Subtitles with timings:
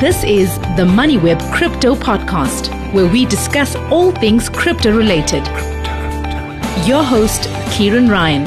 [0.00, 5.44] This is the MoneyWeb Crypto Podcast, where we discuss all things crypto related.
[6.86, 8.46] Your host, Kieran Ryan.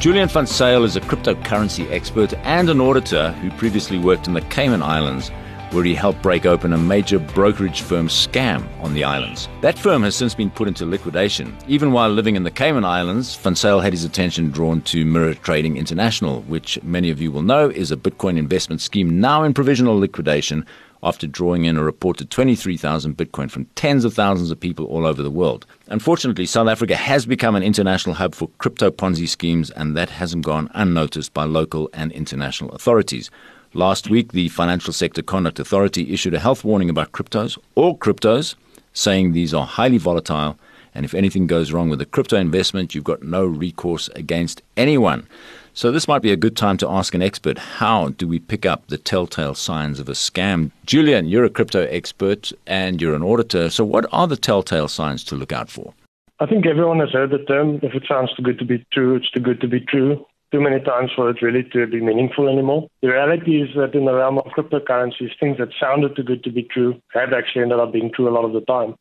[0.00, 4.40] Julian van Zyl is a cryptocurrency expert and an auditor who previously worked in the
[4.40, 5.30] Cayman Islands
[5.70, 9.48] where he helped break open a major brokerage firm scam on the islands.
[9.60, 11.56] That firm has since been put into liquidation.
[11.66, 15.76] Even while living in the Cayman Islands, Zyl had his attention drawn to Mirror Trading
[15.76, 19.98] International, which many of you will know is a Bitcoin investment scheme now in provisional
[19.98, 20.64] liquidation
[21.02, 25.22] after drawing in a reported 23,000 Bitcoin from tens of thousands of people all over
[25.22, 25.66] the world.
[25.88, 30.44] Unfortunately, South Africa has become an international hub for crypto Ponzi schemes, and that hasn't
[30.44, 33.30] gone unnoticed by local and international authorities.
[33.74, 38.54] Last week, the Financial Sector Conduct Authority issued a health warning about cryptos, all cryptos,
[38.94, 40.58] saying these are highly volatile,
[40.94, 45.28] and if anything goes wrong with a crypto investment, you've got no recourse against anyone.
[45.74, 48.64] So, this might be a good time to ask an expert how do we pick
[48.64, 50.70] up the telltale signs of a scam?
[50.86, 53.68] Julian, you're a crypto expert and you're an auditor.
[53.68, 55.92] So, what are the telltale signs to look out for?
[56.40, 59.16] I think everyone has heard the term if it sounds too good to be true,
[59.16, 62.48] it's too good to be true too many times for it really to be meaningful
[62.48, 62.88] anymore.
[63.02, 66.50] The reality is that in the realm of cryptocurrencies, things that sounded too good to
[66.50, 68.96] be true have actually ended up being true a lot of the time.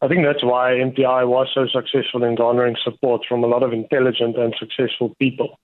[0.00, 3.72] I think that's why MTI was so successful in garnering support from a lot of
[3.72, 5.58] intelligent and successful people.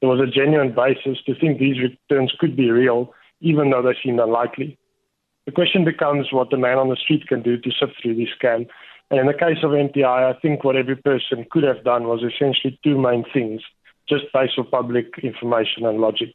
[0.00, 3.96] There was a genuine basis to think these returns could be real, even though they
[4.02, 4.76] seemed unlikely.
[5.46, 8.28] The question becomes what the man on the street can do to sift through this
[8.42, 8.66] scam.
[9.10, 12.24] And in the case of MTI, I think what every person could have done was
[12.24, 13.62] essentially two main things
[14.08, 16.30] just based on public information and logic.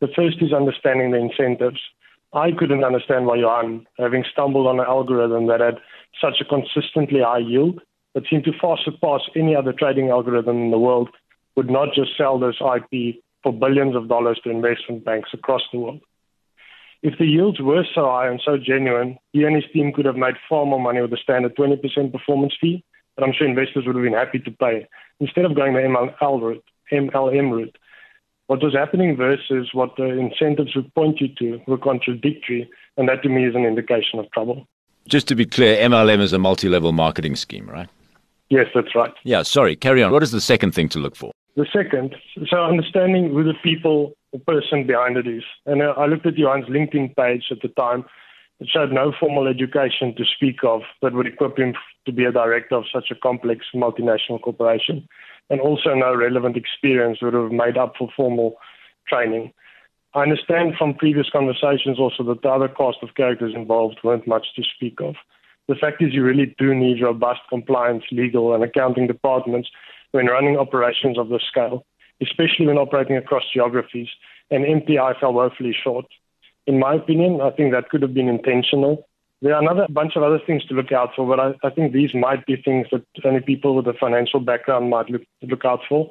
[0.00, 1.80] The first is understanding the incentives.
[2.32, 5.78] I couldn't understand why Johan, having stumbled on an algorithm that had
[6.20, 7.80] such a consistently high yield
[8.14, 11.08] that seemed to far surpass any other trading algorithm in the world,
[11.56, 15.78] would not just sell this IP for billions of dollars to investment banks across the
[15.78, 16.00] world.
[17.02, 20.16] If the yields were so high and so genuine, he and his team could have
[20.16, 22.82] made far more money with a standard 20% performance fee
[23.16, 24.86] that I'm sure investors would have been happy to pay
[25.20, 26.64] instead of going the MLM route.
[26.92, 27.76] MLM route.
[28.46, 33.22] What was happening versus what the incentives would point you to were contradictory, and that
[33.22, 34.66] to me is an indication of trouble.
[35.08, 37.88] Just to be clear, MLM is a multi level marketing scheme, right?
[38.48, 39.12] Yes, that's right.
[39.24, 40.12] Yeah, sorry, carry on.
[40.12, 41.32] What is the second thing to look for?
[41.56, 42.14] The second,
[42.48, 45.44] so understanding who the people the person behind it is.
[45.64, 48.04] And uh, I looked at Johan's LinkedIn page at the time.
[48.60, 51.74] It showed no formal education to speak of that would equip him
[52.06, 55.06] to be a director of such a complex multinational corporation
[55.50, 58.56] and also no relevant experience would have made up for formal
[59.08, 59.52] training.
[60.14, 64.46] I understand from previous conversations also that the other cast of characters involved weren't much
[64.56, 65.14] to speak of.
[65.68, 69.68] The fact is, you really do need robust compliance, legal, and accounting departments
[70.12, 71.84] when running operations of this scale,
[72.22, 74.08] especially when operating across geographies,
[74.50, 76.06] and MTI fell woefully short.
[76.66, 79.06] In my opinion, I think that could have been intentional
[79.42, 81.92] there are another bunch of other things to look out for, but I, I think
[81.92, 85.80] these might be things that only people with a financial background might look, look out
[85.88, 86.10] for.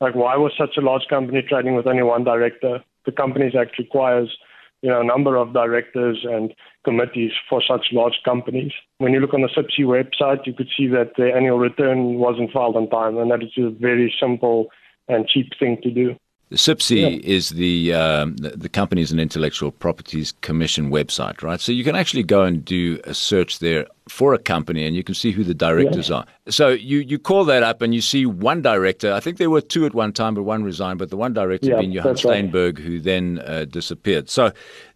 [0.00, 2.80] Like, why was such a large company trading with only one director?
[3.04, 4.36] The Companies Act requires
[4.82, 6.52] you know, a number of directors and
[6.84, 8.72] committees for such large companies.
[8.98, 12.50] When you look on the CIPC website, you could see that the annual return wasn't
[12.50, 14.66] filed on time, and that is a very simple
[15.08, 16.16] and cheap thing to do.
[16.52, 17.08] CIPC yeah.
[17.22, 21.60] is the, um, the, the Companies and Intellectual Properties Commission website, right?
[21.60, 25.04] So you can actually go and do a search there for a company and you
[25.04, 26.16] can see who the directors yeah.
[26.16, 26.26] are.
[26.48, 29.12] So you, you call that up and you see one director.
[29.12, 30.98] I think there were two at one time, but one resigned.
[30.98, 32.84] But the one director yeah, being Johan Steynberg, right.
[32.84, 34.28] who then uh, disappeared.
[34.28, 34.52] So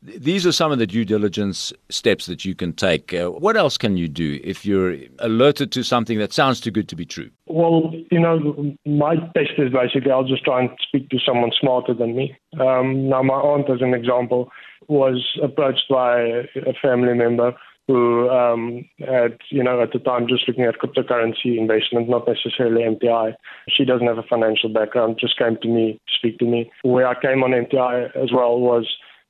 [0.07, 3.13] these are some of the due diligence steps that you can take.
[3.13, 6.89] Uh, what else can you do if you're alerted to something that sounds too good
[6.89, 7.31] to be true?
[7.47, 11.95] Well, you know, my test is basically I'll just try and speak to someone smarter
[11.95, 12.37] than me.
[12.61, 14.51] Um, now, my aunt, as an example,
[14.89, 17.55] was approached by a family member
[17.89, 22.83] who um, had, you know, at the time just looking at cryptocurrency investment, not necessarily
[22.83, 23.35] MTI.
[23.69, 26.71] She doesn't have a financial background, just came to me speak to me.
[26.83, 28.89] Where I came on MTI as well was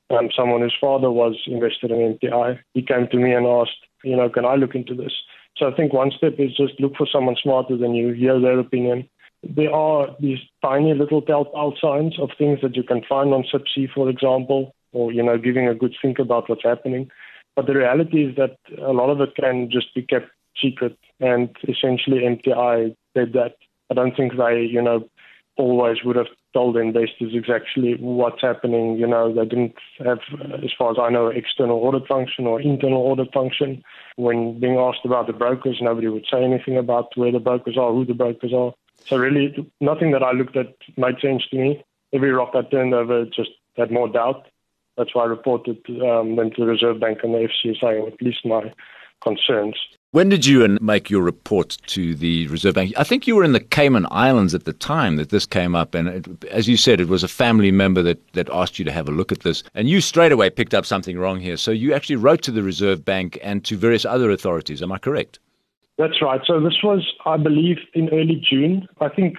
[0.09, 2.59] um, someone whose father was invested in MTI.
[2.73, 5.13] He came to me and asked, you know, can I look into this?
[5.57, 8.59] So I think one step is just look for someone smarter than you, hear their
[8.59, 9.09] opinion.
[9.43, 13.91] There are these tiny little telltale signs of things that you can find on CIPC,
[13.93, 17.09] for example, or, you know, giving a good think about what's happening.
[17.55, 20.29] But the reality is that a lot of it can just be kept
[20.61, 23.55] secret, and essentially MTI did that.
[23.89, 25.07] I don't think they, you know,
[25.57, 28.97] always would have told investors exactly what's happening.
[28.97, 30.19] You know, they didn't have,
[30.63, 33.83] as far as I know, external audit function or internal audit function.
[34.15, 37.91] When being asked about the brokers, nobody would say anything about where the brokers are,
[37.91, 38.73] who the brokers are.
[39.05, 41.83] So really, nothing that I looked at made sense to me.
[42.13, 44.47] Every rock I turned over just had more doubt.
[44.97, 48.45] That's why I reported um, to the Reserve Bank and the FSCA, and at least
[48.45, 48.73] my
[49.23, 49.75] concerns.
[50.11, 52.93] When did you make your report to the Reserve Bank?
[52.97, 55.93] I think you were in the Cayman Islands at the time that this came up,
[55.93, 58.91] and it, as you said, it was a family member that, that asked you to
[58.91, 61.57] have a look at this, and you straight away picked up something wrong here.
[61.57, 64.81] So you actually wrote to the Reserve Bank and to various other authorities.
[64.81, 65.39] Am I correct?
[65.97, 66.41] That's right.
[66.45, 68.87] So this was, I believe, in early June.
[69.01, 69.37] I think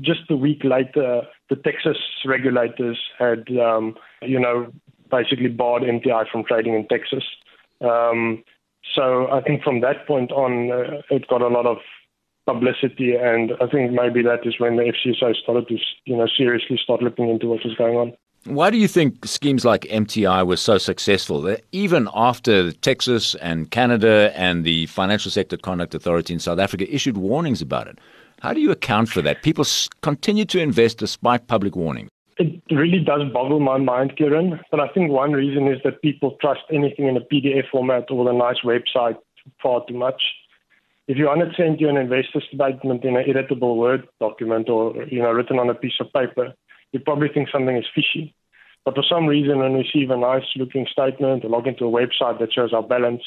[0.00, 4.70] just a week later, the Texas regulators had, um, you know,
[5.10, 7.24] basically barred MTI from trading in Texas.
[7.80, 8.44] Um,
[8.94, 11.78] so I think from that point on, uh, it got a lot of
[12.46, 16.78] publicity, and I think maybe that is when the FSCA started to, you know, seriously
[16.82, 18.12] start looking into what was going on.
[18.44, 21.40] Why do you think schemes like MTI were so successful?
[21.40, 26.92] That even after Texas and Canada and the Financial Sector Conduct Authority in South Africa
[26.94, 27.98] issued warnings about it,
[28.40, 29.42] how do you account for that?
[29.42, 29.64] People
[30.02, 32.08] continue to invest despite public warning.
[32.36, 34.60] It really does boggle my mind, Kieran.
[34.70, 38.28] But I think one reason is that people trust anything in a PDF format or
[38.28, 39.18] a nice website
[39.62, 40.20] far too much.
[41.06, 45.04] If you want to send you an investor statement in an editable Word document or
[45.04, 46.54] you know written on a piece of paper,
[46.92, 48.34] you probably think something is fishy.
[48.84, 51.90] But for some reason, when we receive a nice looking statement or log into a
[51.90, 53.22] website that shows our balance,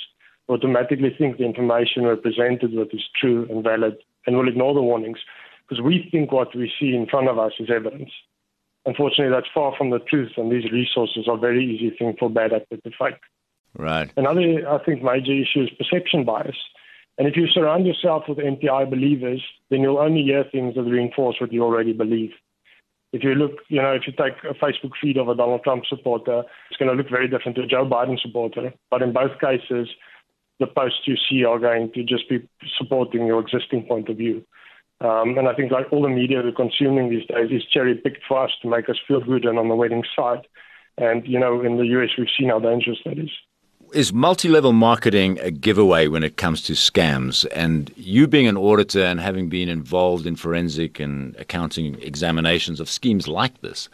[0.48, 4.74] we automatically think the information we're presented with is true and valid and we'll ignore
[4.74, 5.20] the warnings
[5.68, 8.12] because we think what we see in front of us is evidence.
[8.88, 12.54] Unfortunately, that's far from the truth, and these resources are very easy thing for bad
[12.54, 13.20] actors to fake.
[13.78, 14.10] Right.
[14.16, 16.56] Another, I think, major issue is perception bias.
[17.18, 21.36] And if you surround yourself with MTI believers, then you'll only hear things that reinforce
[21.42, 22.32] what you already believe.
[23.12, 25.84] If you look, you know, if you take a Facebook feed of a Donald Trump
[25.86, 28.74] supporter, it's going to look very different to a Joe Biden supporter.
[28.90, 29.90] But in both cases,
[30.62, 32.48] the posts you see are going to just be
[32.78, 34.46] supporting your existing point of view.
[35.00, 38.24] Um, and I think like all the media we're consuming these days is cherry picked
[38.28, 40.48] for us to make us feel good and on the winning side.
[40.98, 43.30] And, you know, in the US, we've seen how dangerous that is.
[43.94, 47.46] Is multi level marketing a giveaway when it comes to scams?
[47.54, 52.90] And you being an auditor and having been involved in forensic and accounting examinations of
[52.90, 53.88] schemes like this,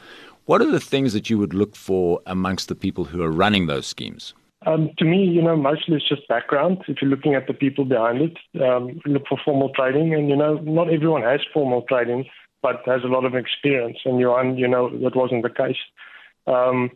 [0.45, 3.67] what are the things that you would look for amongst the people who are running
[3.67, 4.33] those schemes?
[4.65, 6.79] Um, to me, you know, mostly it's just background.
[6.87, 10.13] If you're looking at the people behind it, um, look for formal trading.
[10.13, 12.25] And, you know, not everyone has formal trading,
[12.61, 13.97] but has a lot of experience.
[14.05, 15.77] And Johan, you know, that wasn't the case.
[16.47, 16.91] Um,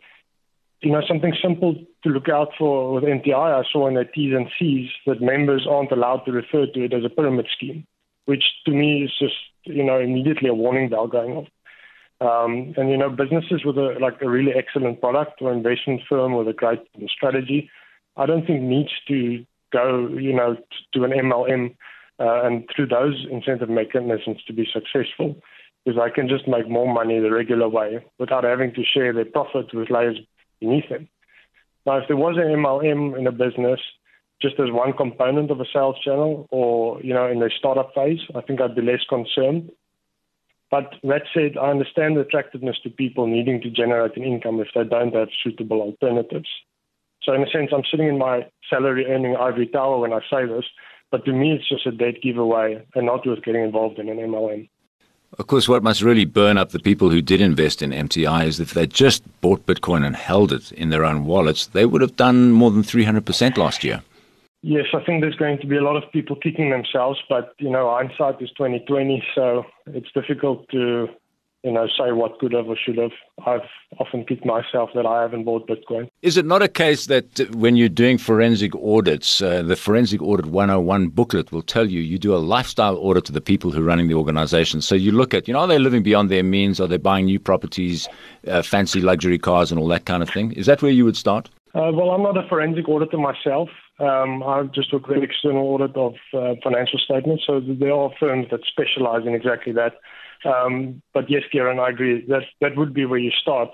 [0.80, 1.74] you know, something simple
[2.04, 5.66] to look out for with MTI, I saw in the T's and C's that members
[5.68, 7.84] aren't allowed to refer to it as a pyramid scheme,
[8.26, 11.48] which to me is just, you know, immediately a warning bell going off.
[12.20, 16.34] Um, and you know, businesses with a like a really excellent product or investment firm
[16.34, 17.70] with a great strategy,
[18.16, 20.56] I don't think needs to go, you know,
[20.94, 21.76] to an MLM
[22.18, 25.36] uh, and through those incentive mechanisms to be successful,
[25.84, 29.24] because I can just make more money the regular way without having to share their
[29.24, 30.18] profit with layers
[30.60, 31.08] beneath them.
[31.86, 33.80] Now, if there was an MLM in a business,
[34.42, 38.20] just as one component of a sales channel, or you know, in the startup phase,
[38.34, 39.70] I think I'd be less concerned.
[40.70, 44.68] But that said, I understand the attractiveness to people needing to generate an income if
[44.74, 46.48] they don't have suitable alternatives.
[47.22, 50.46] So, in a sense, I'm sitting in my salary earning ivory tower when I say
[50.46, 50.64] this,
[51.10, 54.18] but to me, it's just a dead giveaway and not worth getting involved in an
[54.18, 54.68] MLM.
[55.38, 58.60] Of course, what must really burn up the people who did invest in MTI is
[58.60, 62.16] if they just bought Bitcoin and held it in their own wallets, they would have
[62.16, 64.02] done more than 300% last year.
[64.62, 67.70] Yes, I think there's going to be a lot of people kicking themselves, but you
[67.70, 69.64] know, hindsight is 2020, so
[69.94, 71.08] it's difficult to
[71.64, 73.10] you know say what could have or should have.
[73.44, 73.68] I've
[73.98, 76.08] often kicked myself that I haven't bought Bitcoin.
[76.22, 80.46] Is it not a case that when you're doing forensic audits, uh, the Forensic Audit
[80.46, 83.84] 101 booklet will tell you you do a lifestyle audit to the people who are
[83.84, 84.80] running the organization.
[84.80, 86.80] So you look at, you know, are they living beyond their means?
[86.80, 88.08] Are they buying new properties,
[88.46, 90.52] uh, fancy luxury cars, and all that kind of thing?
[90.52, 91.50] Is that where you would start?
[91.74, 93.68] Uh, well, I'm not a forensic auditor myself.
[93.98, 97.44] Um, I just look at external audit of uh, financial statements.
[97.46, 99.94] So there are firms that specialize in exactly that.
[100.44, 102.24] Um, but yes, Kieran, I agree.
[102.28, 103.70] That that would be where you start.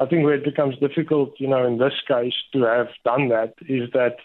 [0.00, 3.54] I think where it becomes difficult, you know, in this case, to have done that
[3.68, 4.16] is that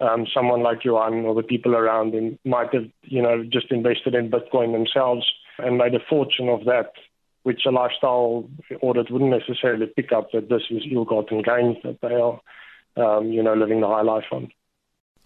[0.00, 4.14] um, someone like Johan or the people around him might have, you know, just invested
[4.14, 5.26] in Bitcoin themselves
[5.58, 6.92] and made a fortune of that,
[7.44, 8.48] which a lifestyle
[8.82, 12.40] audit wouldn't necessarily pick up that this is ill-gotten gains that they are,
[12.96, 14.50] um, you know, living the high life on.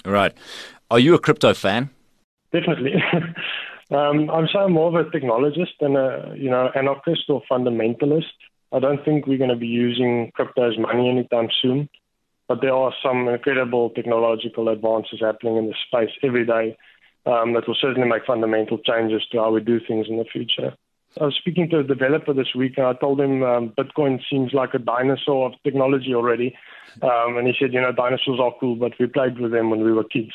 [0.04, 0.33] Right.
[0.90, 1.90] Are you a crypto fan?
[2.52, 2.95] Definitely.
[3.90, 8.33] um, I'm so more of a technologist than a you know anarchist or fundamentalist.
[8.73, 11.88] I don't think we're going to be using crypto as money anytime soon,
[12.49, 16.76] but there are some incredible technological advances happening in the space every day
[17.26, 20.75] um, that will certainly make fundamental changes to how we do things in the future.
[21.21, 24.52] I was speaking to a developer this week, and I told him um, Bitcoin seems
[24.52, 26.57] like a dinosaur of technology already.
[27.03, 29.83] Um, and he said, you know, dinosaurs are cool, but we played with them when
[29.83, 30.33] we were kids.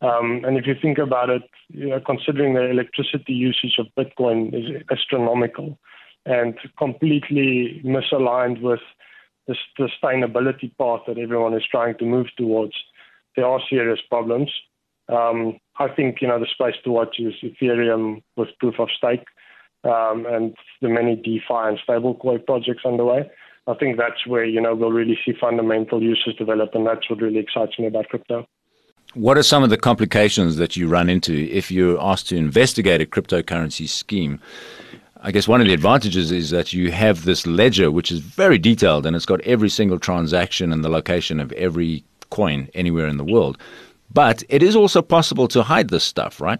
[0.00, 4.52] Um, and if you think about it, you know, considering the electricity usage of Bitcoin
[4.52, 5.78] is astronomical
[6.26, 8.80] and completely misaligned with
[9.46, 12.74] the sustainability path that everyone is trying to move towards,
[13.36, 14.50] there are serious problems.
[15.08, 19.26] Um, I think you know the space to watch is Ethereum with proof of stake
[19.84, 23.30] um, and the many DeFi and stablecoin projects underway.
[23.66, 27.20] I think that's where you know we'll really see fundamental uses develop, and that's what
[27.20, 28.46] really excites me about crypto.
[29.14, 33.00] What are some of the complications that you run into if you're asked to investigate
[33.00, 34.40] a cryptocurrency scheme?
[35.24, 38.58] I guess one of the advantages is that you have this ledger, which is very
[38.58, 43.18] detailed and it's got every single transaction and the location of every coin anywhere in
[43.18, 43.58] the world.
[44.12, 46.58] But it is also possible to hide this stuff, right?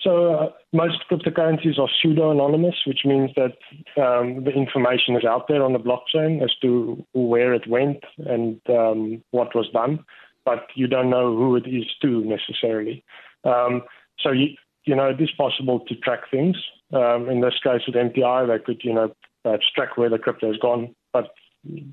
[0.00, 3.56] So uh, most cryptocurrencies are pseudo-anonymous, which means that
[4.00, 8.60] um, the information is out there on the blockchain as to where it went and
[8.68, 10.04] um, what was done,
[10.44, 13.04] but you don't know who it is to necessarily.
[13.44, 13.82] Um,
[14.20, 14.48] so you,
[14.84, 16.56] you know it is possible to track things.
[16.92, 19.12] Um, in this case, with MTI, they could you know
[19.42, 21.30] perhaps track where the crypto has gone, but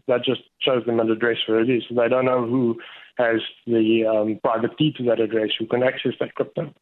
[0.08, 1.84] that just shows them an address where it is.
[1.90, 2.78] They don't know who
[3.18, 6.74] has the um, private key to that address, who can access that crypto.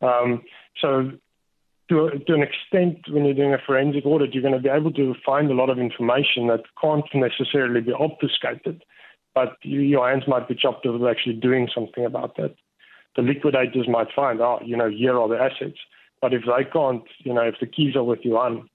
[0.00, 0.42] Um,
[0.80, 1.12] so
[1.88, 4.92] to, to an extent, when you're doing a forensic audit, you're going to be able
[4.92, 8.82] to find a lot of information that can't necessarily be obfuscated,
[9.34, 12.54] but you, your hands might be chopped with actually doing something about that.
[13.16, 15.78] The liquidators might find, oh, you know, here are the assets.
[16.22, 18.70] But if they can't, you know, if the keys are with Johan,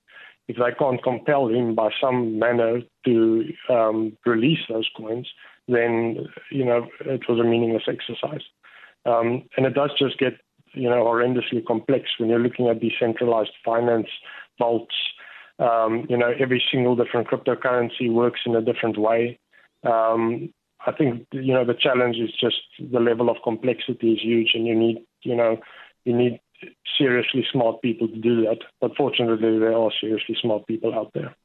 [0.48, 5.28] if they can't compel him by some manner to um, release those coins,
[5.68, 8.42] then, you know, it was a meaningless exercise.
[9.06, 10.34] Um, and it does just get
[10.78, 14.08] you know, horrendously complex when you're looking at decentralized finance
[14.60, 14.96] vaults.
[15.60, 19.40] Um, you know, every single different cryptocurrency works in a different way.
[19.84, 20.54] Um,
[20.86, 24.68] I think you know the challenge is just the level of complexity is huge, and
[24.68, 25.58] you need you know
[26.06, 26.40] you need
[26.98, 28.60] seriously smart people to do that.
[28.80, 31.36] But fortunately, there are seriously smart people out there.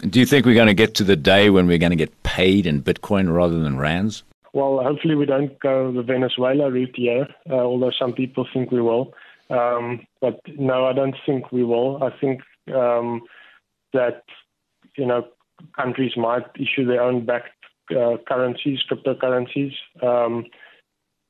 [0.00, 2.22] Do you think we're going to get to the day when we're going to get
[2.22, 4.24] paid in Bitcoin rather than rands?
[4.52, 8.82] Well, hopefully we don't go the Venezuela route here, uh, although some people think we
[8.82, 9.14] will.
[9.48, 12.02] Um, but no, I don't think we will.
[12.02, 12.42] I think
[12.74, 13.22] um,
[13.92, 14.24] that
[14.96, 15.26] you know
[15.76, 17.50] countries might issue their own backed
[17.90, 19.72] uh, currencies, cryptocurrencies.
[20.02, 20.46] Um,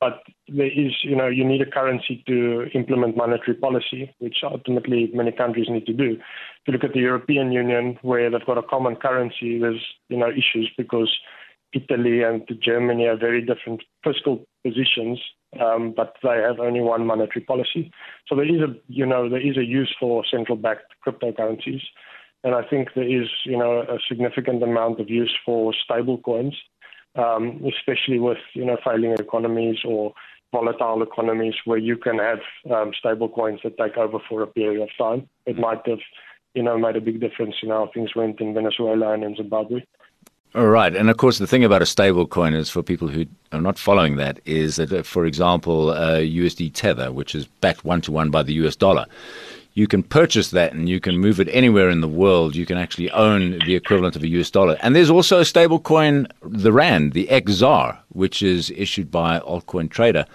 [0.02, 5.08] but there is, you know, you need a currency to implement monetary policy, which ultimately
[5.14, 6.14] many countries need to do.
[6.14, 10.16] If you look at the European Union, where they've got a common currency, there's, you
[10.16, 11.08] know, issues because
[11.72, 15.20] Italy and Germany are very different fiscal positions,
[15.64, 17.92] um, but they have only one monetary policy.
[18.26, 21.82] So there is a, you know, there is a use for central-backed cryptocurrencies,
[22.42, 26.56] and I think there is, you know, a significant amount of use for stable coins,
[27.16, 30.12] um, especially with, you know, failing economies or
[30.52, 32.40] volatile economies where you can have
[32.70, 35.28] um, stable coins that take over for a period of time.
[35.46, 36.00] It might have,
[36.54, 39.82] you know, made a big difference in how things went in Venezuela and in Zimbabwe.
[40.54, 43.24] All right, and of course, the thing about a stable coin is for people who
[43.52, 47.86] are not following that is that, uh, for example, uh, USD Tether, which is backed
[47.86, 49.06] one to one by the US dollar,
[49.74, 52.54] you can purchase that and you can move it anywhere in the world.
[52.54, 54.76] You can actually own the equivalent of a US dollar.
[54.82, 59.90] And there's also a stable coin, the RAND, the XZAR, which is issued by Altcoin
[59.90, 60.26] Trader,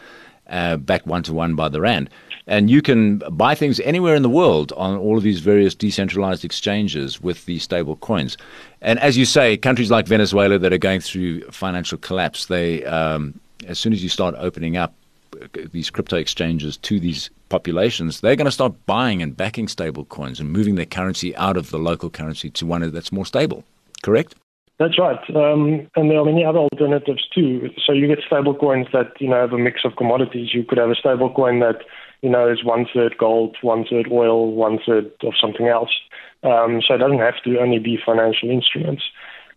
[0.49, 2.09] uh, backed one to one by the RAND.
[2.47, 6.45] And you can buy things anywhere in the world on all of these various decentralized
[6.45, 8.37] exchanges with these stable coins.
[8.81, 13.39] And as you say, countries like Venezuela that are going through financial collapse, they um,
[13.67, 14.93] as soon as you start opening up
[15.71, 20.39] these crypto exchanges to these populations, they're going to start buying and backing stable coins
[20.39, 23.63] and moving their currency out of the local currency to one that's more stable.
[24.03, 24.35] Correct?
[24.79, 25.19] That's right.
[25.35, 27.69] Um, and there are many other alternatives too.
[27.83, 30.53] So you get stable coins that, you know, have a mix of commodities.
[30.53, 31.81] You could have a stable coin that
[32.21, 35.91] you know, is one third gold, one third oil, one third of something else.
[36.43, 39.03] Um, so it doesn't have to only be financial instruments.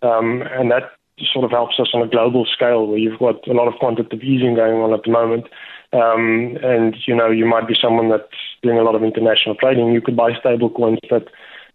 [0.02, 0.92] Um, and that
[1.32, 4.22] sort of helps us on a global scale where you've got a lot of quantitative
[4.22, 5.46] easing going on at the moment.
[5.92, 8.24] Um, and, you know, you might be someone that's
[8.62, 9.92] doing a lot of international trading.
[9.92, 11.26] You could buy stable coins that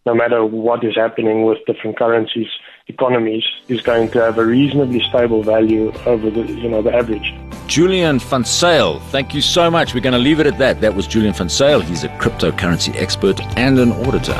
[0.05, 2.47] no matter what is happening with different currencies,
[2.87, 7.33] economies, is going to have a reasonably stable value over the, you know, the average.
[7.67, 9.95] Julian van Zyl, thank you so much.
[9.95, 10.79] We're going to leave it at that.
[10.81, 11.81] That was Julian van Zyl.
[11.81, 14.39] He's a cryptocurrency expert and an auditor.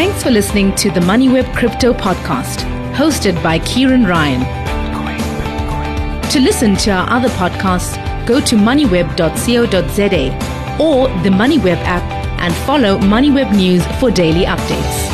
[0.00, 2.60] Thanks for listening to the MoneyWeb Crypto Podcast,
[2.94, 4.40] hosted by Kieran Ryan.
[6.30, 12.02] To listen to our other podcasts, go to moneyweb.co.za or the MoneyWeb app
[12.40, 15.09] and follow MoneyWeb News for daily updates.